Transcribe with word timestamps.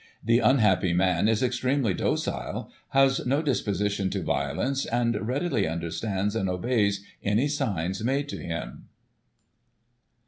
The 0.25 0.39
unhappy 0.39 0.93
man 0.93 1.27
is 1.27 1.43
extremely 1.43 1.93
docile, 1.93 2.71
has 2.89 3.23
no 3.27 3.43
disposition 3.43 4.09
to 4.09 4.23
violence, 4.23 4.87
and 4.87 5.27
readily 5.27 5.67
understands 5.67 6.35
and 6.35 6.49
obeys 6.49 7.03
any 7.23 7.47
signs 7.47 8.03
made 8.03 8.27
to 8.29 8.37
him." 8.39 8.85